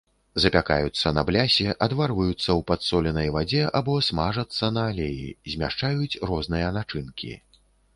[0.43, 7.33] Запякаюцца на блясе, адварваюцца ў падсоленай вадзе або смажацца на алеі, змяшчаюць розныя начынкі.